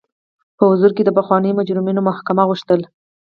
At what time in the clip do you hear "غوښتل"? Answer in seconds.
2.49-2.81